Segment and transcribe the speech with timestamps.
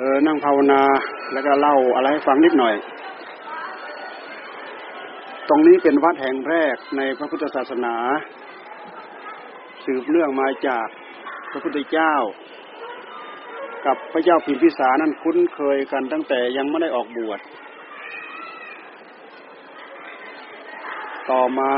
[0.00, 0.82] เออนั่งภาวนา
[1.32, 2.74] แล้วก็เล่าอะไรให้ฟังนิดหน่อย
[5.48, 7.94] ตรงนี้เป็นวัดแห่งแรกในพระพุทธศาสนา
[9.84, 10.86] สืบเนื่องมาจาก
[11.50, 12.14] พระพุทธเจ้า
[13.86, 17.40] กับพระเจ้าพิมพิสารนั้นคุ้นเคยกันตั้งแต่ยังไม่ได้ออกบวช
[21.30, 21.72] ต่อมา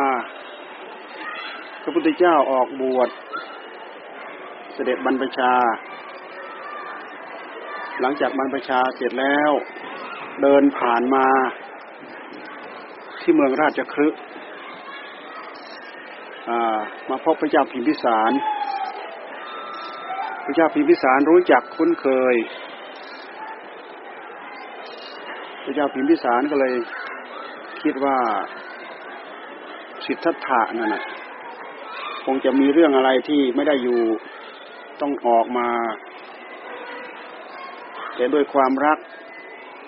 [1.82, 3.09] พระพุทธเจ้าออกบวช
[4.75, 5.52] เสด็จบรรพชา
[8.01, 9.50] หลังจากบรรพชาเสร็จแล้ว
[10.43, 11.27] เดินผ่านมา
[13.21, 14.21] ที่เมืองราชคฤห์
[17.11, 18.32] มาพบพระเจ้าพิมพิสาร
[20.44, 22.35] พระเจ้าพิมพิสารรู้จักคุ้นเคย
[25.64, 26.75] พระเจ้าพิมพิสารก็เลย
[27.82, 28.17] คิดว่า
[30.07, 31.05] สิทธัตถะนั่นแหะ
[32.25, 34.00] คงจะมีเรื่องอะไรที่ไม่ได้อยู่
[35.00, 35.69] ต้องออกมา
[38.20, 38.98] แต่ด้วยความรัก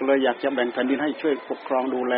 [0.06, 2.14] เลยอยากจะแบ่งแผ่นดินให้ช่วยปกครองดูแล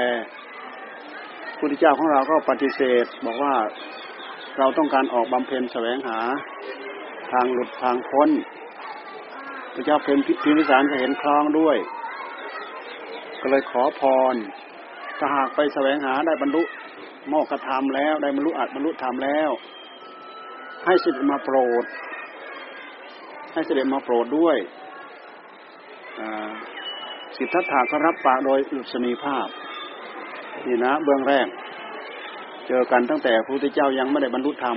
[1.58, 3.54] พุทธเจ้าของเราก็ปฏิเสธ บอกว่า
[4.58, 6.20] เราต้องการออกบำเพ็ญแสวงหา
[7.32, 8.28] ทางหลุดทางพ้น
[9.74, 11.76] พระเจ้าเพนพิมพิสารก็เห็นคลองด้วย
[13.40, 14.34] ก็เลยขอพร
[15.18, 16.62] ถ้าหากไปแสวงหาได้บรรลุ
[17.28, 19.50] โมกขธรรมแล้วได้บรรลุอัดบรรลุธรรมแล้ว
[20.86, 21.84] ให้เสด็จมาโปรด
[23.52, 24.58] ให้เสด็จมาโปรดด้วย
[27.36, 29.48] สิทธัตถะก็รับปากโดยอุศนีภาพ
[30.66, 31.48] นี่นะเบื้องแรก
[32.68, 34.76] เจอกันตั้งแต่พระพุทธเจ้ายังไม่ได้บรรลุธรรม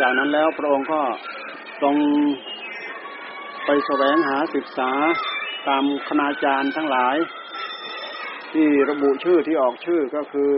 [0.00, 1.00] จากนั้นแล้วพระองค์ก็
[1.82, 1.94] ทรง
[3.66, 4.90] ไปแสวงหาศึกษา
[5.68, 7.16] ตามคณาจารย์ทั้งหลาย
[8.52, 10.50] ที่ระบุชื่อที่ออกชื่อก็คือ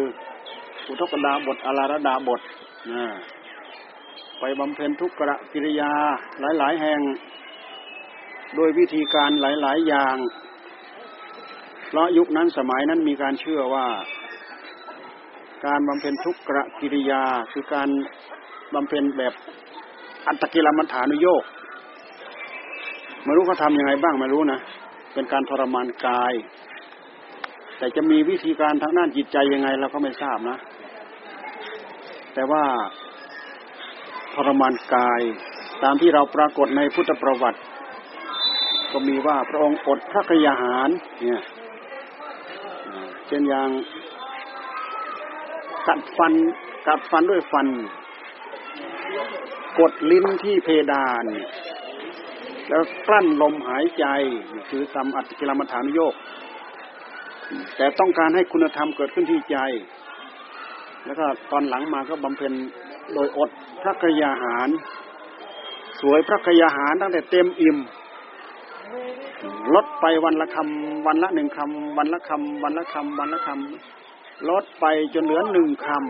[0.88, 2.40] อุทกดาบทอาราดาบท
[2.92, 3.06] นะ
[4.40, 5.20] ไปบำเพ็ญทุกข
[5.52, 5.92] กิริยา
[6.58, 7.00] หลาย ๆ แห่ง
[8.55, 10.16] โดยวิธีการหลาย ๆ อย่าง
[11.89, 13.86] เพราะยุคนั้นสมัยนั้นมีการเชื่อว่า
[15.67, 16.39] การบำเพ็ญทุกข
[16.80, 17.89] กิริยาคือการ
[18.74, 19.34] บำเพ็ญแบบ
[20.27, 21.45] อัตกิลมัฏฐานุโยก
[23.24, 24.61] ไม่รู้เขาทำยังไงบ้างไม่รู้นะ
[25.14, 26.34] เป็นการทรมานกาย
[27.78, 30.57] แต่จะมีวิธีการทางด้านจิตใจยังไงเราก็ไม่ทราบนะ
[32.34, 32.64] แต่ว่า
[34.34, 35.20] ทรมานกาย
[35.83, 37.61] ตามที่เราปรากฏในพุทธประวัติ
[38.98, 40.89] ก็มีว่าพระองค์อดพระกยาหาร
[41.23, 41.42] เนี่ย
[43.27, 43.68] เช่นอย่าง
[45.86, 46.33] กัดฟัน
[46.89, 47.67] กัดฟันด้วยฟัน
[49.79, 51.24] กดลิ้นที่เพดาน
[52.68, 54.07] แล้วกลั้นลมหายใจ
[54.70, 56.14] คือทำอัตกิลมัฐานโยก
[57.77, 59.57] แต่ต้องการให้คุณธรรมเกิดขึ้นที่ใจ
[61.05, 62.52] แล้วก็ตอนหลังมาก็บำเพ็ญ
[63.14, 63.51] โดยอด
[63.83, 64.68] พระกยาหาร
[66.01, 67.78] สวยพระกยาหารตั้งแต่เต็มอิ่ม
[69.74, 76.01] ลดไปวันละคำวันละหนึ่งคำวันละคำวันละคำวันละคำลดไปจนเหลือหนึ่งคำ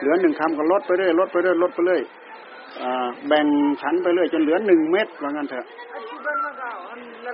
[0.00, 2.02] เหลือหนึ่งคำก็ลดไปเรื่อยลดไปเรื่อยลดไปเรื่อย
[3.28, 3.46] แบ่ง
[3.82, 5.66] ชั้นไปเรื่อยจนเหลือหนึ่งเม็ดว่างั้นเถอะ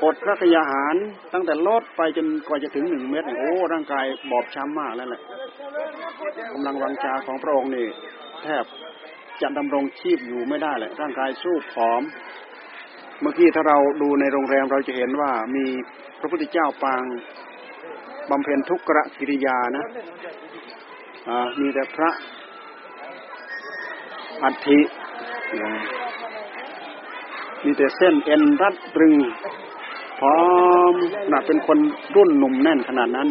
[0.05, 0.97] อดพระกยาหาร
[1.33, 5.21] ตั้งแต่ลดไปจนกว่าจะถึงหนึ่งเม็ดโอ้ร่างกายบอบช้ำมากแล้วแหละ
[6.55, 7.87] กำลังวังชาของพระองค์นี่
[8.43, 8.65] แทบ
[9.43, 12.03] จะดำรงชีพอยู่ไม่ได้แหละร่างกายสู้ผอม
[13.21, 15.65] เมื่อกี้ถ้าเราดูในโรงแรมเราจะเห็นว่ามี
[16.21, 17.03] พระพุทธเจ้าปาง
[18.31, 19.87] บำเพ็ญทุกขกิริยานะ
[21.61, 22.11] มีแต่พระ
[24.43, 24.81] อัฐิ
[27.65, 29.15] มีแต่เส้นเอ็นรัดรึง
[30.21, 30.41] พร้อ
[30.93, 30.95] ม
[31.29, 31.79] หนักเป็นคน
[32.17, 33.29] รุ่นหนุ่มแน่นขนาดนั้น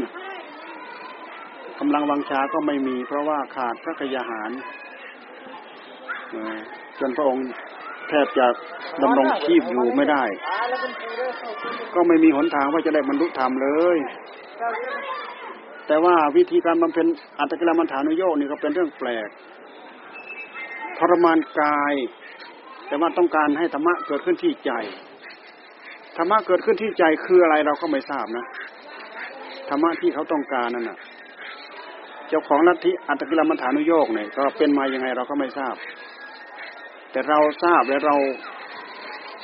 [1.80, 4.52] กำลังวังชาก็ไม่มีเพราะว่าขาดพระกยาหาร
[7.00, 7.46] จนพระองค์
[8.10, 8.48] แทบจะ
[9.02, 10.24] ดำรงชีพอยู่ไม่ได้
[11.94, 13.98] ก็ไม่มีหนทางว่าจะได้บรรลุธรรมเลย
[15.88, 17.08] แต่ว่าวิธีการบำเพ็ญ
[17.40, 19.30] อัตกิลมัฏฐานุโยกนี่ก็เป็นเรื่องแปลก
[20.98, 21.96] ทรมานกาย
[22.88, 24.72] แต่ว่าต้องการให้ธรรมะเกิดขึ้นที่ใจ
[26.18, 28.46] ธรรมะเกิดขึ้นที่ใจคืออะไรเราก็ไม่ทราบนะ
[29.70, 30.98] ธรรมะที่เขาต้องการนั่นน่ะ
[32.30, 35.76] เจ้าของลัทธิอัตกิลมัฏฐานุโยกเนี่ยก็เป็นมายังไงเราก็ไม่ทราบ
[37.12, 38.16] แต่เราทราบและเรา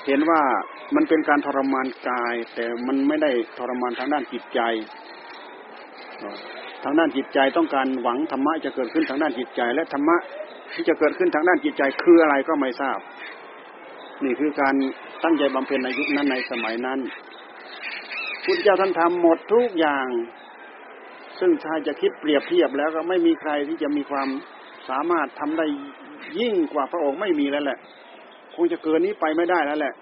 [0.05, 0.41] เห็นว่า
[0.95, 4.59] มันเป็นการทรมานกาย แต่มันไม่ได้ทรมานทางด้านจิตใจ
[6.83, 10.17] ทางด้านจิตใจต้องการหวังธรรมะจะเกิดขึ้นทางด้านจิตใจ และธรรมะ
[10.73, 12.99] ที่จะเกิดขึ้นทางด้านจิตใจคืออะไรก็ไม่ทราบ
[14.23, 14.75] นี่คือการ
[15.23, 16.99] ตั้งใจบำเพ็ญในยุคนั้นในสมัยนั้น
[18.43, 20.07] พุทธเจ้าท่านทำหมดทุกอย่าง
[21.39, 24.27] ซึ่งถ้าจะคิดเปรียบเทียบแล้วก็ไม่มีใครที่จะมีความ
[24.89, 25.67] สามารถทำได้
[26.39, 27.77] ยิ่งกว่าพระองค์ไม่มีแล้วแหละ
[28.55, 29.93] คงจะเกินนี้ไปไม่ได้แล้วแหละ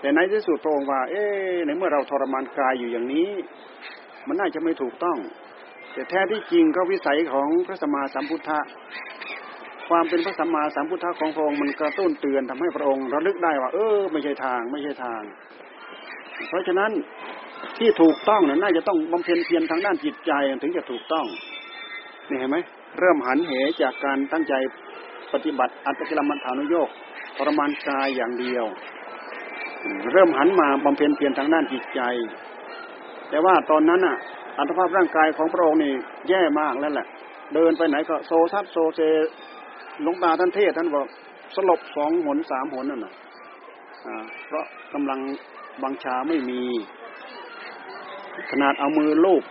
[0.00, 1.24] แต่ในที่สุดพระองค์ว่า เอ๊
[1.66, 3.30] ในเมื่อเราทรมานกายอยู่อย่างนี้
[4.26, 5.18] มันน่าจะไม่ถูกต้อง
[5.92, 8.60] แต่แท้ที่จริงก็วิสัยของพระสัมมาสัมพุทธะ
[9.88, 15.22] ความเป็นพระสัมมาสัมพุทธะของพระองค์มันกระตุ้นเตือนทำให้พระองค์ระลึกได้ว่า เออ ไม่ใช่ทางไม่ใช่ทาง
[16.48, 16.90] เพราะฉะนั้น
[17.78, 21.26] ที่ถูกต้องน่ะน่าจะต้องบำเพ็ญเพียรทางด้านจิตใจถึงจะถูกต้อง
[22.28, 22.56] นี่เห็นไหม
[22.98, 23.52] เริ่มหันเห
[23.82, 24.54] จากการตั้งใจ
[25.32, 26.88] ปฏิบัติอัตติลมัฏฐานุโยก
[27.36, 28.64] ทรมานกายอย่างเดียว
[30.12, 32.00] เริ่มหันมาบำเพ็ญเพียรทางด้านจิตใจ
[33.28, 34.16] แต่ว่าตอนนั้นอะ
[34.58, 35.92] อัตภาพร่างกายของพระองค์นี่
[36.28, 37.06] แย่มากแล้วแหละ
[37.54, 39.00] เดินไปไหนก็โซซัดโซเซ
[40.02, 41.06] หลงตาท่านเทศท่านบอก
[41.54, 43.14] สลบสองหนสามหนนั่นน่ะ
[44.46, 45.20] เพราะกำลัง
[45.82, 46.62] บังชาไม่มี
[48.50, 49.42] ขนาดเอามือลูบ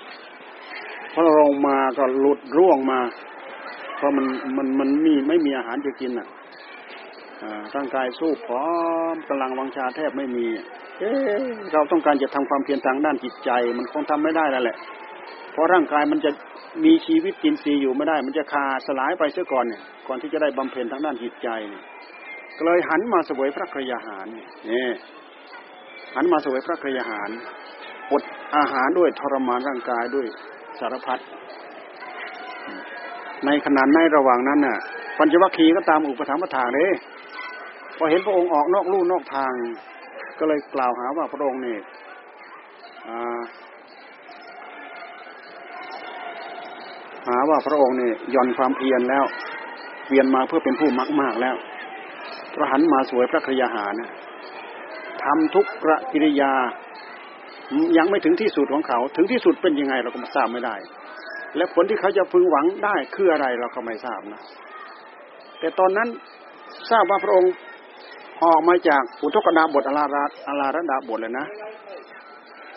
[1.14, 3.00] พระองมาก็หลุดร่วงมา
[4.04, 4.26] ราะมัน
[4.58, 6.28] มันมันมีไม่มีอาหารจะกินอะ
[7.76, 8.68] ร่างกายสู้พร้อ
[9.14, 10.46] มกำลังวังชาแทบไม่มี
[11.00, 11.12] เอ๊
[11.74, 14.78] เราต้องการจะทำความเพียรทางด้านจิตใจ มันคงทำไม่ได้แล้วแหละ
[15.52, 16.32] เพราะร่างกายมันจะ
[16.86, 21.84] มีชีวิตกินซีอยู่ไม่ได้ มันจะขาดสลายไปเสียก่อนเนี่ยก่อนที่จะได้บำเพ็ญทางด้านจิตใจเนี่ย
[22.58, 24.48] ก็เลยหันมาสวยพระกรยาหารเนี่ย
[26.16, 27.30] หันมาสวยพระกรยาหาร
[28.12, 28.24] อด
[28.58, 30.28] อาหารด้วยทรมานร่างกายด้วย
[30.80, 31.20] สารพัด
[33.46, 34.78] ในขณะในระหว่างนั้นน่ะ
[35.18, 36.92] ปัญจวัคคีย์ก็ตามอุปถัมภ์ทางเลย
[37.98, 39.52] พอเห็นพระองค์ออกนอกลู่นอกทาง
[40.40, 41.78] ก็เลยกล่าวหาว่าพระองค์นี่
[47.28, 49.24] หาว่าพระองค์นี่ย่อนความเพียรแล้ว
[50.10, 51.56] เวียนมาเพื่อเป็นผู้มักมากแล้ว
[52.54, 54.10] พระหันมาสวยพระคยาหานะ
[55.24, 56.54] ทำทุกระกิริยา
[57.98, 60.76] ยังไม่ถึงที่สุดของเขา ถึงที่สุดเป็นยังไงเราก็มาทราบไม่ได้
[61.58, 64.42] และผลที่เขาจะพึงหวังได้คืออะไรเราก็ไม่ทราบนะ
[65.60, 66.10] แต่ตอนนั้น
[66.90, 67.52] ทราบว่าพระองค์
[68.44, 71.48] ออกมาจากอุทกดาบทอลาระอลาระดาบทเลยนะ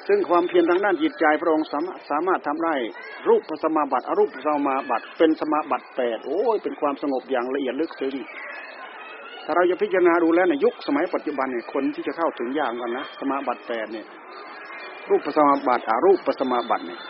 [0.06, 2.74] ซึ่งความเพียรทางด้านจิตใจพระองค์สามารถสามารถทำได้
[3.28, 8.14] รูปสมาบัติอรูปสมาบัติเป็นสมาบัติแปดโอ้ยเป็นความสงบอย่างละเอียดลึกซึ้ง
[9.44, 14.06] ถ้าเราจะพิจารณาดูแล้วในยุคสมัยปัจจุบันเนี่ยคนที่จะเข้าถึงยากกันนะสมาบัติแปดเนี่ย
[15.10, 17.00] รูปสมาบัติอารูปสมาบัติเนี่ย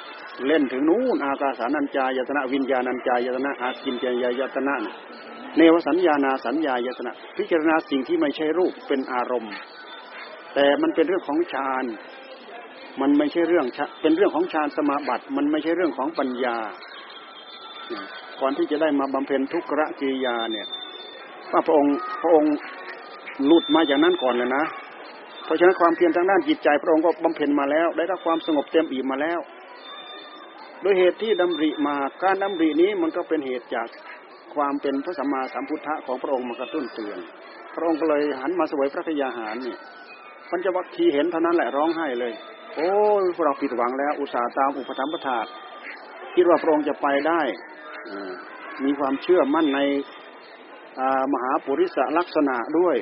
[0.47, 4.75] เล่นถึงนู้นอากาสานัญจายตนะวิญญาณัญจายตนะอากินจายยตนะ
[5.57, 9.55] เนวสัญญานาสัญญายตนะ พิจารณาสิ่งที่ไม่ใช่รูปเป็นอารมณ์
[10.55, 11.85] แต่มันเป็นเรื่องของฌาน
[13.01, 13.67] มันไม่ใช่เรื่อง
[14.03, 16.57] เป็นเรื่องของฌานสมาบัติ มันไม่ใช่เรื่องของปัญญา
[18.41, 20.67] ก่อนที่จะได้มาบำเพ็ญทุกขะกิริยาเนี่ย
[21.53, 22.55] ว่าพระองค์พระองค์
[23.45, 24.65] หลุดมาอย่างนั้นก่อนเลยนะ
[25.45, 29.41] เพราะฉะนั้นความเพียรทางด้านจิตใจ พระองค์ก็บำเพ็ญมาแล้ว ได้รับความสงบเต็มอิ่มมาแล้ว
[30.83, 33.89] โดยเหตุที่ดำริมาการดำรินี้มันก็เป็นเหตุจาก
[34.55, 37.19] ความเป็นพระสัมมาสัมพุทธะของพระองค์มากระตุ้นเตือน
[37.75, 39.79] พระองค์ก็เลยหันมาสวยพระกยาหารเนี่ย
[40.51, 42.33] ปัญจวัคคีย์เห็นเท่านั้นแหละร้องไห้เลย
[42.77, 42.91] โอ้
[43.21, 45.39] ยพวกเราผิดหวังแล้ว อุตส่าห์ตามอุปถัมภทา
[46.35, 47.41] คิดว่าพระองค์จะไปได้
[48.85, 49.81] มีความเชื่อมั่นใน
[51.33, 52.97] มหาปุริสลักษณะด้วย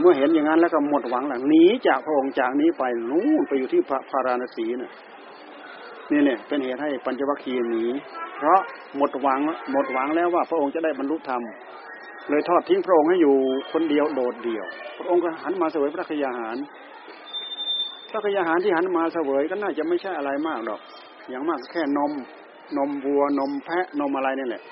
[0.00, 4.92] เมื่อเห็นอย่างนั้นแล้วก็หมดหวังหลังหนีจากพระองค์จากนี้ไปนู่นไปอยู่ที่พระพาราณสีน่ะ
[6.10, 7.84] นี่เนี่ยเป็นเหตุให้ปัญจวัคคีย์หนี
[8.36, 8.60] เพราะ
[8.96, 9.40] หมดหวัง
[9.72, 11.42] หมดหวังแล้วว่าพระองค์จะได้บรรลุธรรม
[12.28, 13.36] เลยทอดทิ้งพระองค์ให้อยู่
[13.72, 14.66] คนเดียวโดดเดี่ยว
[14.98, 16.56] พระองค์ก็หันมาเสวยพระคยาหาร
[18.10, 20.80] พระคยาหารที่หันมาเสวยก็น่าจะไม่ใช่อะไรมากหรอก
[21.28, 22.12] อย่างมากแค่นม
[22.76, 24.62] นมวัวนมแพะนมอะไรนี่แหละ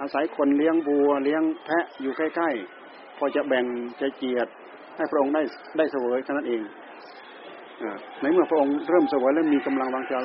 [0.00, 3.64] อาศัยคนเลี้ยงบัวเลี้ยงแพะอยู่ใกล้ๆพอจะแบ่ง
[4.00, 4.48] จะเจียด
[4.96, 5.42] ให้พระองค์ได้
[5.76, 6.62] ได้เสวยแค่นั้นเอง
[8.20, 10.18] ในเมื่อพระองค์เริ่มสวยแล้วมีกำลังวังชา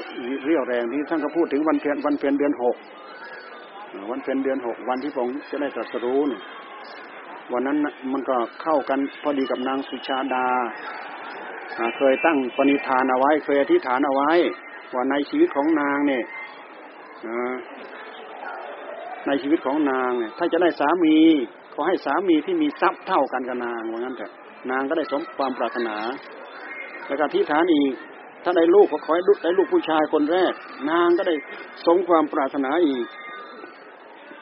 [0.46, 2.76] เรี่ยวแรงที่ท่านก็พูดถึงวันเพียนวันเพียนเดือนหก
[4.12, 6.42] วันเพ็ญเดือนหกวันที่พระองค์จะได้ตรัสรู้เนี่ย
[7.54, 7.78] วันนั้น
[8.12, 10.46] มันก็เข้ากันพอดีกับนางสุชาดา
[11.98, 14.32] เคยตั้งปณิธานเอาไว้ เคยอธิษฐานเอาไว้
[14.94, 16.24] ว่าในชีวิตของนางเนี่ย
[19.28, 21.16] ในชีวิตของนางเนี่ย ถ้าจะได้สามี
[21.74, 24.32] ขอให้สามีที่มีทรัพย์เท่ากันกับนางว่างั้นเถอะ
[24.72, 25.98] นางก็ได้สมความปรารถนา
[27.12, 27.94] แล้วก็ที่ฐานอีก
[28.44, 30.54] ถ้าได้ลูกก็ขอให้ได้ลูกผู้ชายคนแรก
[30.90, 31.36] นางก็ได้
[31.86, 33.06] สมความปรารถนาอีก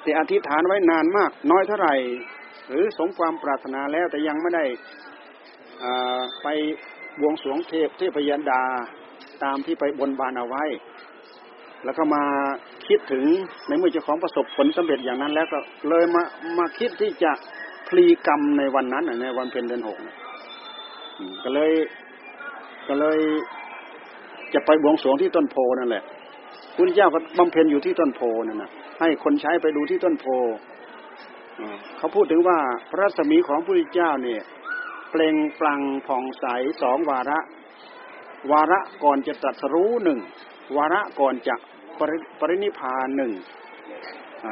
[0.02, 1.96] แต่อธิษฐานไว้นานมาก น้อยเท่าไหร่
[2.70, 4.66] หรือสมความปรารถนาแล้วแต่ยังไม่ได้
[6.44, 6.48] ไป
[7.20, 8.62] บวงสรวงเทพเทพยันดา
[9.44, 10.64] ตามที่ไปบนบานเอาไว้
[11.86, 12.24] แล้วก็มา
[12.88, 13.26] คิดถึง
[13.68, 15.60] ในเมื่อเจ้าของประสบผลสำเร็จอย่างนั้น แล้วก็
[15.90, 16.24] เลยมา
[16.60, 17.32] มาคิดที่จะ
[17.88, 19.98] พลีกรรมในวันนั้นในวันเพ็ญเดือนหก
[21.44, 21.72] ก็เลย
[22.90, 23.20] ก็เลย
[24.54, 26.04] จะไปบวงสรวงที่ต้นโพนั่นแหละ
[26.76, 28.70] พุทธเจ้าก็บำเพ็ญอยู่ที่ต้นโพนั่นนะ
[29.00, 30.26] ให้คนใช้ไปดูที่ต้นโพ
[31.98, 32.60] เขาพูดถึงว่า
[32.92, 34.42] พระสมีของพระพุทธเจ้าเนี่ย
[35.12, 36.46] เปล่งปลั่งผ่องใส
[36.82, 37.40] สองวาระ
[38.52, 40.20] วาระก่อนจะตรัสรู้หนึ่ง
[40.78, 41.56] วาระก่อนจะ
[42.00, 43.32] ปริปรินิพพานหนึ่ง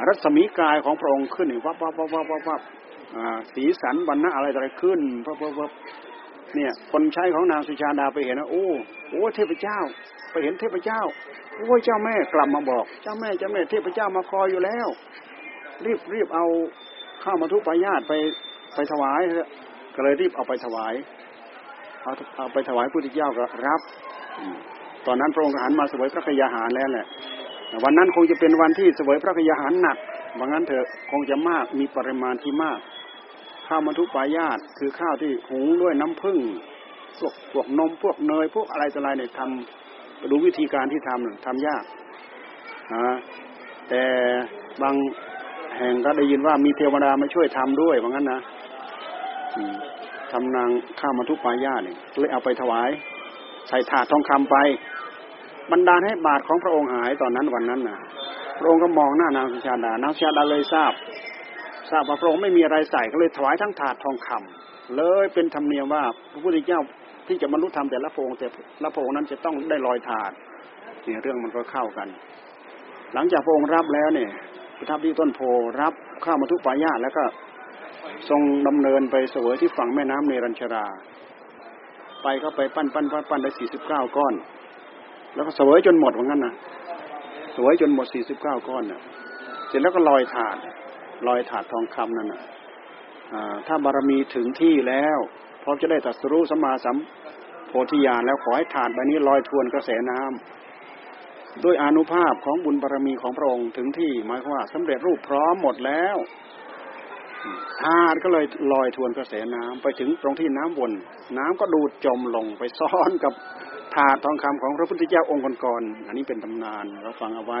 [0.06, 2.60] รัศมีกายของพระองค์ขึ้นวับวับวับวับวับวับ
[3.54, 5.70] สีสันบรรณะอะไรอะไรขึ้นวับวับวับ
[6.54, 8.64] เนี่ย คนใช้ของนางสุชาดาไปเห็นนะโอ้
[9.10, 9.78] โอ้เทพเจ้า
[10.30, 11.00] ไปเห็นเทพเจ้า
[11.56, 14.88] โอ้ยเจ้าแม่กลับมาบอก เจ้าแม่เจ้าแม่เทพเจ้ามาคอยอยู่แล้ว
[15.84, 16.44] รีบรีบเอา
[17.22, 18.12] ข้าวมาทุปายาตไป
[18.74, 19.20] ไปถวาย
[19.94, 20.94] ก็เลยรีบเอาไปถวาย
[22.02, 23.80] เอาเอาไปถวายพระพุทธเจ้าก็รับ
[25.06, 27.06] ตอนนั้นพระองค์หันมาเสวยพระกยาหารแล้วแหละ
[27.84, 29.96] วันนั้นคงจะเป็นวันที่เสวยพระกยาหารหนัก
[30.38, 32.78] ว่างั้นเถอะคงจะมากมีปริมาณที่มาก
[33.68, 36.38] ข้าวมัทุปายาตคือข้าวที่หุงด้วยน้ำผึ้ง
[37.18, 41.84] พวกพวกนมพวกเนยพวกอะไรต่ออะไรเนี่ยทำดูวิธีการที่ทำทำยาก
[42.94, 43.16] ฮะ
[43.88, 44.02] แต่
[44.82, 44.94] บาง
[45.78, 48.40] แห่งก็ได้ยินว่ามีเทวดามาช่วยทำด้วยว่างั้นนะ
[50.32, 50.68] ทำนาง
[51.00, 52.90] ข้าวมัทุปายาตเนี่ยเลยเอาไปถวาย
[53.68, 54.56] ใส่ถาดทองคำไป
[55.72, 57.98] บรรดาให้บาทของพระองค์หายตอนนั้นวันนั้นนะ
[58.58, 60.92] พระองค์ก็มองหน้านางสุชาดานางสุชาดาเลยทราบ
[61.90, 66.02] ทราบว่าพระองค์ไม่มีอะไรใส่ก็เลยถวายทั้งถาดทองคำเลยเป็นธรรมเนียมว่า
[66.32, 66.80] พระพุทธเจ้า
[67.28, 68.46] ที่จะบรรลุธรรมแต่ละพระองค์แต่
[68.82, 70.32] ละพระองค์นั้นจะต้องได้ลอยถาด
[71.04, 72.08] เนี่ยเรื่องมันก็เข้ากัน
[73.14, 74.30] หลังจากพระองค์รับแล้วเนี่ย
[74.78, 75.40] ประทับที่ต้นโพ
[75.80, 75.92] รับ
[76.24, 77.24] ข้ามาทุกปายาแล้วก็
[78.28, 80.86] ทรงดำเนินไปเสวยที่ฝั่งแม่น้ำเนรัญชรา
[82.22, 84.34] ไปก็ไปปั้นปั้นปั้นปั้นได้สี่สิบเก้าก้อน
[85.34, 86.54] แล้วก็เสวยจนหมดเหมือนกันนะ
[87.52, 89.00] เสวยจนหมดสี่สิบเก้าก้อนเนี่ย
[89.68, 90.56] เสร็จแล้วก็ลอยถาด
[91.26, 92.42] ลอยถาดทองคำนั่นนะ
[93.66, 95.18] ถ้าบารมีถึงที่แล้ว
[95.62, 96.96] พร้อมจะได้ตัดสรู้สัมมาสัม
[97.68, 106.16] โพธิญาณแล้วขอให้ถาดใบนี้ลอยทวนกระแสน้ำด้วยอนุภาพของบุญบารมีของพระองค์ถึงที่หมายความว่าสำเร็จรูปพร้อมหมดแล้ว
[107.82, 110.92] ธาตุก็เลยลอยทวนกระแสน้ำไปถึงตรงที่น้ำวน
[111.38, 113.32] น้ำก็ดูดจมลงไปซ้อนกับ
[113.94, 117.60] ถาดทองคำของพระพุทธเจ้าองค์ก่อนๆอันนี้เป็นตำนานเราฟังเอาไว้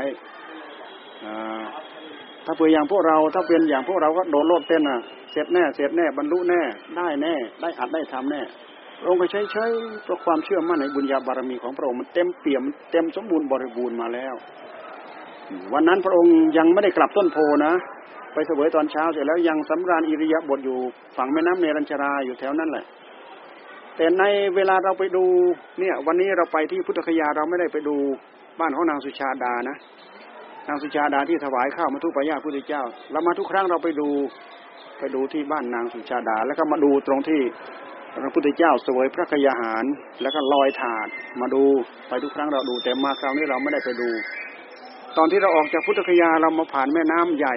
[2.50, 5.00] ถ้าเผื่ออย่างพวกเราถ้าเป็นอย่างพวกเราก็โดนโลดเต้นอะ
[5.32, 6.60] เสร็จแน่เสร็จแน่บรรลุแน่
[6.96, 8.40] ได้แน่ ได้อัดได้ทำแน่
[8.98, 9.64] พระองค์ก็ใช้ใช้
[10.04, 14.34] เพราะความเชื่อมั่นในบุญญาบารมีของพระองค์มันเต็มเปี่ยมเต็มสมบูรณ์บริบูรณ์มาแล้ว
[15.72, 17.72] วันนั้นพระองค์ยังไม่ได้กลับต้นโพนะ
[18.32, 20.78] ไปเสวยตอนเช้าเสร็จแล้วยังสำราญอิริยาบถอยู่
[21.16, 22.84] ฝั่งแม่น้ำเนรัญชราอยู่แถวนั้นแหละ
[23.96, 24.24] แต่ใน
[24.54, 25.24] เวลาเราไปดู
[25.80, 27.96] เนี่ย วันนี้เราไปที่พุทธคยาเราไม่ได้ไปดู
[28.60, 29.76] บ้านของนางสุชาดานะ
[30.68, 32.82] นางสุชาดาที่ถวายข้าวมาทุกปายาพุทธเจ้า
[33.12, 34.08] เรามาทุกครั้งเราไปดู
[34.98, 37.40] ไปดูที่บ้านนางสุชาดา แล้วก็มาดูตรงที่
[38.22, 39.84] พระพุทธเจ้าสวยพระกยาหาร
[40.22, 41.08] แล้วก็ลอยถาด
[41.40, 41.64] มาดู
[42.08, 44.10] ไปทุกครั้งเราดู แต่มาคราวนี้เราไม่ได้ไปดู
[45.16, 47.54] ตอนที่เราออกจากพุทธคยาเรามาผ่านแม่น้ำใหญ่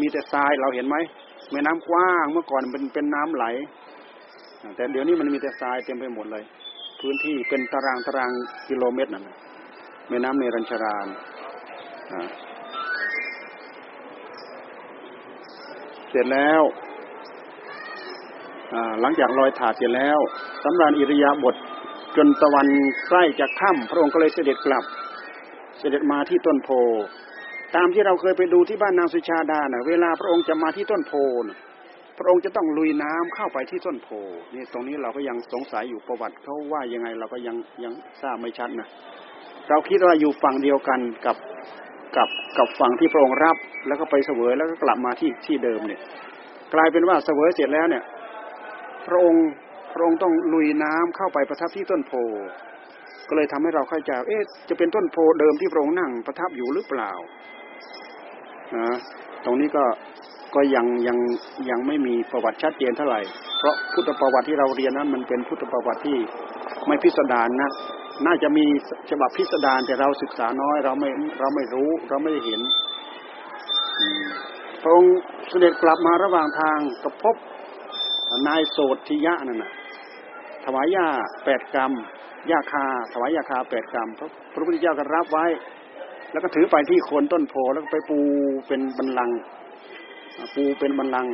[0.00, 0.96] มีแต่ทรายเราเห็นไหม
[1.52, 3.44] แม่น้ำกว้างเมื่อก่อนเป็นเป็นน้ำไหล
[4.76, 6.44] แต่เดี๋ยวนี้มันมีแต่ทรายเต็มไปหมดเลย
[7.00, 8.30] พื้นที่เป็นตารางตาราง
[8.68, 9.24] กิโลเมตรนั่น
[10.08, 11.06] แม่น้ำเนรัญชาราน
[16.10, 16.62] เสร็จแล้ว
[19.00, 20.18] หลังจากลอยถาดเสร็จแล้ว
[20.62, 21.54] สำราญอิริยาบถ
[22.16, 22.66] จนตะวัน
[23.08, 24.84] ใกล้จะค่ำพระองค์ก็เลยเสด็จกลับ
[25.78, 26.70] เสด็จมาที่ต้นโพ
[27.76, 31.12] ตามที่เราเคยไปดูที่บ้านนางสุชาดานะ่ะเวลาพระองค์จะมาที่ต้นโพ
[31.48, 31.58] นะ
[32.18, 34.08] พระองค์จะต้องลุยน้ำเข้าไปที่ต้นโพ
[34.54, 38.88] นี่ตรงนี้เราก็ยังสงสัยอยู่ประวัติเขาว่ายังไงเราก็ยังยังทราบไม่ชัดนะ
[39.68, 41.36] เราคิดว่าอยู่ฝั่งเดียวกันกับ
[42.18, 43.56] กับกับฝั่งที่พระองค์รับ
[43.86, 46.00] แล้วก็ไปเสวยแล้วก็กลับมาที่ที่เดิมเนี่ย
[46.74, 48.04] กลายเป็นว่าเสวยเสร็จแล้วเนี่ย
[49.06, 49.46] พระองค์
[49.92, 52.12] พระองค์ต้องลุยน้ำเข้าไปประทับที่ต้นโพ
[53.28, 57.10] ก็เลยทำให้เราเข้าใจเอ๊ะจะเป็นต้นโพเดิมที่พระองค์นั่งประทับอยู่หรือเปล่า
[58.76, 58.96] นะ
[59.44, 59.84] ตรงนี้ก็
[60.54, 61.18] ก็ยังยัง
[61.70, 63.20] ยังไม่มีประวัติชัดเจนเท่าไหร่
[63.58, 66.18] เพราะพุทธประวัติที่เราเรียนนั้นมันเป็นพุทธประวัติที่
[66.86, 67.70] ไม่พิสดารนะ
[68.26, 68.64] น่าจะมี
[69.10, 72.60] ฉบับพิสดารแต่เราศึกษาน้อย เราไม่เราไม่รู้ เราไม่ได้เห็น
[74.82, 75.16] พระองค์
[75.48, 77.36] เสด็จกลับมาระหว่างทางก็พบ
[78.46, 79.72] นายโสธิยะนั่นน่ะ
[80.64, 81.06] ถวายยา
[81.44, 81.92] แปดกรรม
[82.50, 85.46] ยาคา ถวายยาคาแปดกรรมพระพระพุทธเจ้าก็รับไว้
[86.32, 88.20] แล้วก็ถือไปที่โคนต้นโพแล้วก็ไปปู
[88.66, 89.30] เป็นบันลัง
[90.54, 91.26] ปูเป็นบันลัง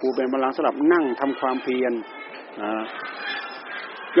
[0.00, 1.92] ปูเป็นบันลังสำหรับนั่งทำความเพียร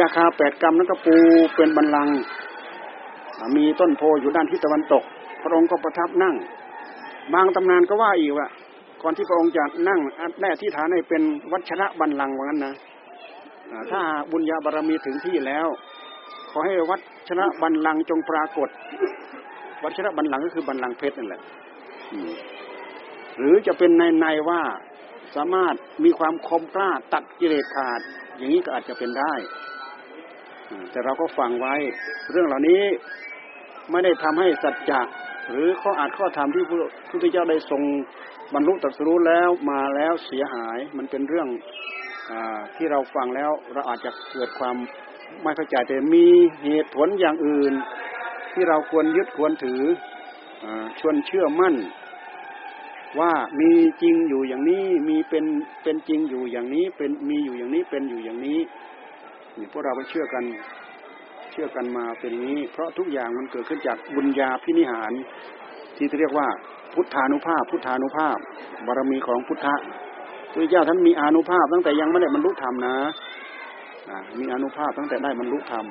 [0.04, 1.16] าคาแปดกรรมนั้นก็ปู
[1.56, 2.08] เป็นบันลัง
[3.56, 5.02] มีต้นโพอยู่ด้านทิศตะวันตก
[5.42, 6.34] พระองค์ก็ประทับนั่ง
[7.34, 8.48] บางตำนานก็ว่าอีกว่า
[9.02, 10.00] ก่อนที่พระองค์จะนั่ง
[10.40, 12.74] แน่ที่ฐานให้เป็นวัชระบันลังว่างั้นนะ
[13.90, 15.68] ถ้าบุญญาบารมีถึงที่แล้ว
[16.50, 16.96] ขอให้วั
[17.28, 18.68] ชนะบันลังจงปรากฏ
[19.82, 21.40] วัชนะบันลังก็คือบันลังเพชรนั่นแหละ
[23.38, 24.62] หรือจะเป็นในในว่า
[25.36, 28.00] สามารถมีความคมกล้าตัดกิเลสขาด
[28.36, 29.32] อย่างนี้ก็อาจจะเป็นได้
[30.90, 31.74] แต่เราก็ฟังไว้
[32.30, 32.82] เรื่องเหล่านี้
[33.90, 35.00] ไม่ได้ทำให้สัจจะ
[35.50, 37.82] หรือข้ออาจข้อธรรมที่พระพุทธเจ้าได้ทรง
[38.54, 41.48] บรรลุตรัสรู้แล้วมาแล้วเสียหายมันเป็นเรื่อง
[42.30, 42.32] อ
[42.76, 44.76] ที่เราฟังแล้วเราอาจจะเกิดความ
[45.42, 46.26] ไม่เข้าใจแต่มี
[46.64, 47.72] เหตุผลอย่างอื่น
[48.52, 49.82] ที่เราควรยึดควรถือ
[50.62, 50.64] อ
[51.00, 51.74] ชวนเชื่อมั่น
[53.20, 53.70] ว่ามี
[54.02, 55.44] จริงอยู่อย่างนี้มีเป็น
[55.82, 58.58] เป็นจริงอยู่อย่างนี้เป็นมีอยู่อย่างนี้เป็นอยู่อย่างนี้
[59.72, 60.44] พวกเราไปเชื่อกัน
[61.52, 65.12] เชื่อกันมาเป็นอย่างนี้ เพราะทุกอย่างมันเกิดขึ้นจากบุญญาพินิหาร
[65.96, 66.48] ที่เรียกว่า
[66.94, 68.38] พุทธานุภาพ พุทธานุภาพ
[68.86, 69.74] บารมีของพุทธะ
[70.52, 72.96] พระเจ้าท่านมีอนุภาพตั้งแต่ยังไม่ได้บรรลุธรรมนะ
[74.40, 75.86] มีอนุภาพตั้งแต่ได้บรรลุธรรม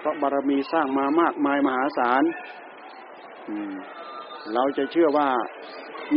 [0.00, 2.22] เพราะบารมีสร้างมามากมายมหาศาล
[4.54, 5.28] เราจะเชื่อว่า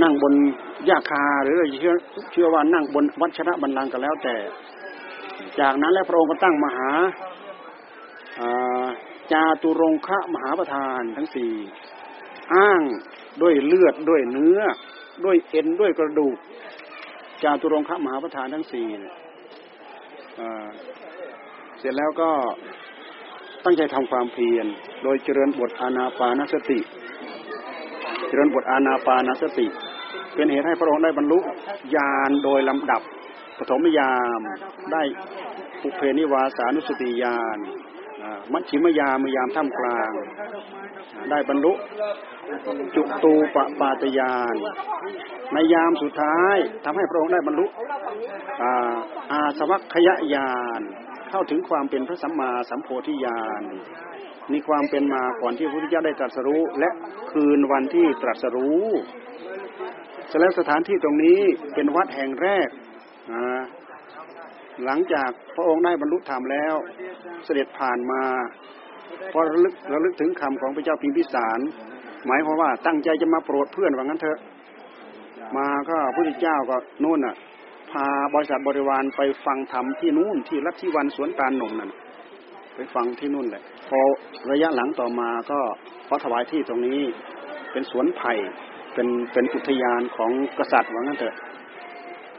[0.01, 0.33] นั่งบน
[0.89, 1.93] ยาคาหรือเราจะเชื่อ
[2.31, 4.35] เชื่อว่านั่งบนวัชระบันลังก็แล้วแต่
[5.59, 6.89] จากนั้นแล้วพระองค์ก็ตั้งมหา
[9.31, 11.53] จาตุรงคะมหาประธานทั้งสี่
[12.53, 12.81] อ้าง
[13.41, 14.59] ด้วยเลือดด้วยเนื้อ
[15.25, 16.37] ด้วยเอ็นด้วยกระดูก
[17.43, 18.87] จาตุรงคะมหาประธานทั้งสี่
[21.79, 22.29] เสร็จแล้วก็
[23.65, 24.65] ตั้งใจทำความเพียร
[25.03, 26.79] โดยเจริญบทอานาปานสติ
[28.27, 29.67] เจริญบทอานาปานสติ
[30.33, 31.39] เป็นเหตุให้พระองค์ได้บรรลุ
[31.95, 33.01] ญาณโดยลำดับ
[33.57, 34.41] ปฐมยาม
[34.93, 35.01] ได้
[35.81, 37.59] ปุเพนิวาสานุสติญาณ
[38.53, 40.11] มัชชิมยามยามท่ามกลาง
[41.29, 41.73] ได้บรรลุ
[42.95, 44.55] จุตูปปาตยาน
[45.53, 47.65] ในยามสุดท้ายทำให้พระองค์ได้บรรลุ
[49.31, 50.81] อาสวัคยญาณ
[51.29, 53.63] เข้าถึงความเป็นพระสัมมาสัมโพธิญาณ
[54.51, 56.89] มีความเป็นมาก่อนที่พระพุทธเจ้าได้ตรัสรู้ และ
[57.31, 58.87] คืนวันที่ตรัสรู้
[60.41, 61.39] แล้วสถานที่ตรงนี้
[61.73, 62.69] เป็นวัดแห่งแรก
[64.85, 66.75] หลังจากพระองค์ได้บรรลุธรรมแล้ว
[67.45, 68.23] เสด็จผ่านมา
[69.31, 71.59] พอระลึกระลึกถึงคำของพระเจ้าพิมพิสาร
[72.25, 74.39] หมายความว่าตั้งใจจะมาโปรดเพื่อนว่างั้นเถอะ
[75.57, 77.35] มาก็พระพุทธเจ้าก็นู่นอะ
[77.91, 81.91] พาบริษัทบริวารไปฟังธรรมที่นู่นที่รัที่วันสวนตาลนมนั่น
[82.75, 83.99] ไปฟังที่นู่นแหละพอ
[84.51, 85.59] ระยะหลังต่อมาก็
[86.07, 86.99] พอถวายที่ตรงนี้
[87.71, 88.33] เป็นสวนไผ่
[88.93, 91.35] เป็นเป็นอุทยานของกษัตริย์ว่างั้นเถอะ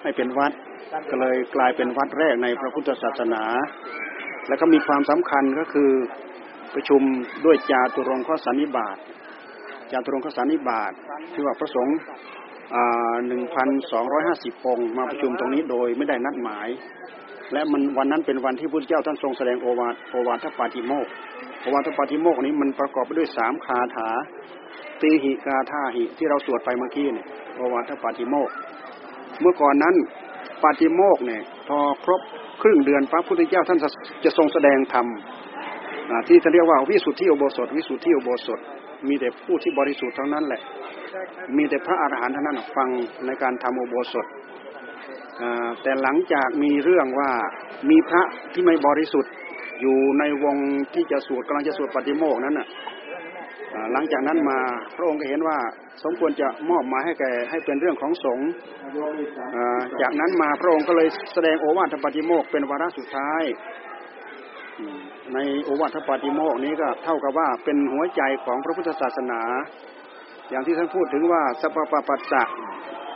[0.02, 0.52] ให้เป็นวัด
[1.10, 3.42] ก็เลยกลายเป็นวัดแรกในพระพุทธศาสนา
[4.48, 5.90] และก็มีความสำคัญก็คือ
[6.74, 7.02] ประชุม
[7.44, 8.96] ด้วยจาตุรงข้อสันนิบาต
[9.92, 10.92] จาตุรงข้อสันนิบาต
[11.32, 11.96] ที่ว่าพระสงฆ์
[13.26, 16.68] หนึ่งพันสองร้อยห้าสิบองค์มาประชุมตรงนี้โดยไม่ได้นัดหมาย
[17.52, 21.06] และมันวันนั้นเป็นวันที่พุทธเจ้าท่านทรงแสดงโอวาทโอวาทปาติโมก
[21.60, 24.08] โอวาทปาติโมกนี้มันประกอบไปด้วยสามคาถา
[25.02, 28.48] ตีหิกาธาหิที่เราสวดไปเมื่อกี้เนี่ยโอวาทปาติโมก
[29.40, 29.94] เมื่อก่อนนั้น
[30.62, 32.20] ปาติโมกเนี่ยพอครบ
[32.62, 33.78] ครึ่งเดือนพระพุทธเจ้าท่าน
[34.24, 35.06] จะทรงแสดงธรรม
[36.28, 38.60] ที่จะเรียกว่าวิสุทธิโอโบสถ วิสุทธิโอโบสถ
[39.08, 40.60] มีแต่ผู้ที่บริสุทธิ์เทั้งนั้นแหละ
[41.56, 42.88] มีแต่พระอาหารหันต์เท่านั้นฟัง
[43.26, 44.26] ในการทำโอโบสถ
[45.82, 47.30] แต่หลังจากมีเรื่องว่า
[47.90, 48.22] มีพระ
[48.52, 49.32] ที่ไม่บริสุทธิ์
[49.80, 50.56] อยู่ในวง
[50.94, 52.66] ที่จะสวดกำลังจะสวดปฏิโมกนั้นน่ะ
[53.92, 54.58] หลังจากนั้นมา
[54.96, 55.58] พระองค์ก็เห็นว่า
[56.04, 58.48] สมควรจะมอบหมายให้แก่ให้เป็นเรื่องของสงฆ์
[60.02, 63.42] จากนั้นมาพระองค์ก็เลยแสดงโอวาทปฏิโมกเป็นวาระสุดท้าย
[65.34, 69.40] ในโอวาทปฏิโมกนี้ก็เท่ากับว่าเป็นหัวใจของพระพุทธศาสนา
[70.50, 71.76] อย่างที่ท่านพูดถึงว่าสัพพ
[72.08, 72.42] ปัสสะ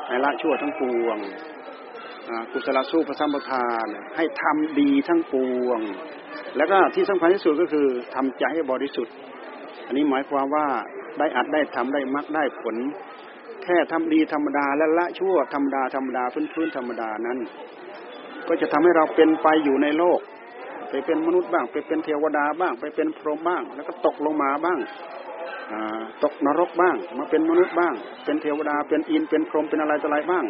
[0.06, 1.18] ให้ละชั่วทั้งปวง
[2.50, 5.80] กุศลสู้พระสัมปทานให้ทำดีทั้งปวง
[6.56, 9.14] แล้วก็ที่สำคัญที่สุดก็คือทำใจให้บริสุทธิ์
[9.86, 10.66] อันนี้หมายความว่า
[11.18, 12.76] ได้อัดได้ทำได้มักได้ผล
[13.62, 17.38] แค่ทำดีธรรมดาและละชั่วธรรมดาธรรมดาพื้นพื้นธรรมดานั้น
[18.48, 20.20] ก็จะทำให้เราเป็นไปอยู่ในโลก
[20.90, 24.78] ไปเป็นมนุษย์บ้าง ไปเป็นเทวดาบ้าง ไปเป็นพรหมบ้าง แล้วก็ตกลงมาบ้าง
[26.24, 27.94] ตกนรกบ้าง มาเป็นมนุษย์บ้าง
[28.24, 30.44] เป็นเทวดาเป็นอินเป็นพรหมเป็นอะไรต่ออะไรบ้าง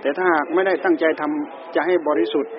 [0.00, 2.52] แต่ถ้าหากไม่ได้ตั้งใจทำจะให้บริสุทธิ์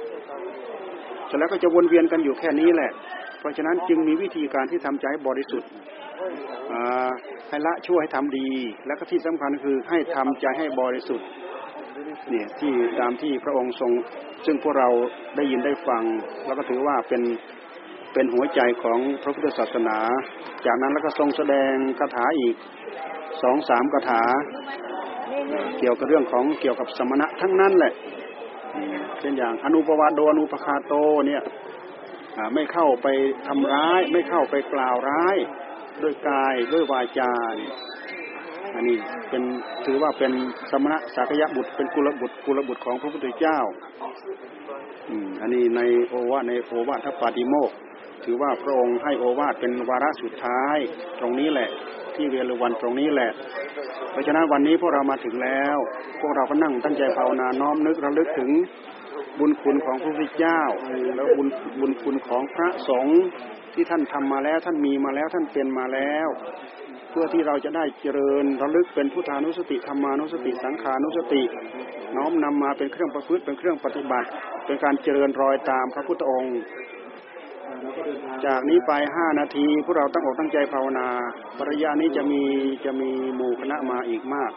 [1.28, 2.92] เสร็จแล้วก็จะวนเวียนกันอยู่แค่นี้แหละ
[3.40, 5.70] เพราะฉะนั้นจึงมีวิธีการที่ทำใจบริสุทธิ์
[7.50, 8.50] ให้ละชั่วให้ทำดี
[8.88, 11.28] แล้วก็ที่สำคัญคือให้ทำใจให้บริสุทธิ์
[12.30, 13.92] เนี่ยที่ตามที่พระองค์ทรง
[14.46, 14.90] ซึ่งพวกเรา
[15.36, 16.04] ได้ยินได้ฟัง
[16.46, 17.22] แล้วก็ถือว่าเป็น
[18.14, 19.98] เป็นหัวใจของพระพุทธศาสนา
[20.66, 22.56] จากนั้นแล้วก็ทรงแสดงคาถาอีก
[23.42, 24.24] สองสามคาถา
[25.80, 27.94] เกี่ยวกับเรื่องของเกี่ยวกับสมณะทั้งนั้นแหละ
[29.20, 30.94] เช่นอย่างอนุปวาโดอนุปคาโต
[31.28, 31.44] เนี่ย
[32.54, 33.08] ไม่เข้าไป
[33.48, 35.38] ทำร้าย ไม่เข้าไปกล่าวร้าย
[36.04, 37.32] ด้วยกายด้วยวาจา
[38.76, 38.98] อันนี้
[39.30, 39.44] เป็น
[39.86, 40.32] ถือว่าเป็น
[40.72, 43.60] สมณะสักยะบุตรเป็นกุลบุตรกุลบุตรของพระพุทธเจ้า
[45.10, 47.72] อืมอันนี้ในโอวาทในโอวาทปาติโมก
[48.24, 50.78] ถือว่าพระองค์ให้โอวาทเป็นวาระสุดท้าย
[51.20, 51.70] ตรงนี้แหละ
[52.16, 53.32] ที่เวรุวันตรงนี้แหละ
[54.12, 55.78] เพราะฉะนั้นวันนี้พวกเรามาถึงแล้ว
[56.22, 58.52] พวกเราก็นั่งตั้งใจภาวนาน้อมนึกระลึกถึง
[59.40, 60.62] บุญคุณของพระพุทธเจ้า
[61.16, 61.48] แล้วบุญ
[61.80, 63.22] บุญคุณของพระสงฆ์
[63.74, 66.28] ที่ท่านทำมาแล้วท่านมีมาแล้วท่านเป็นมาแล้ว
[67.10, 71.44] เพื่อที่เราจะได้เจริญระลึกเป็นพุทธานุสติธรรมานุสติสังขานุสติ
[72.16, 74.28] น้อมนำมาเป็นเครื่องประพฤติเป็นเครื่องปฏิบัติ
[74.66, 76.58] เป็นการเจริญรอยตามพระพุทธองค์
[78.46, 81.08] จากนี้ไปห้านาทีพวกเราตั้งอกตั้งใจภาวนา
[81.58, 82.44] ปริยานี้จะมี
[82.86, 84.52] จะมีหมู่คณะมาอีกมาก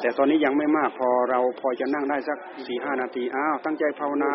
[0.00, 4.32] แต่ตอนนี้ยังไม่มากพอเราพอจะนั่งได้สักสี่ห้านาทีอ้าวตั้งใจภาวนา